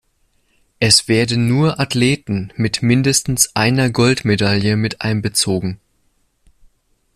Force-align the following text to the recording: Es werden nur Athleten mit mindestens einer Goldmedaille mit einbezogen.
Es 0.79 1.07
werden 1.07 1.47
nur 1.47 1.79
Athleten 1.79 2.51
mit 2.55 2.81
mindestens 2.81 3.55
einer 3.55 3.91
Goldmedaille 3.91 4.75
mit 4.75 5.01
einbezogen. 5.03 5.79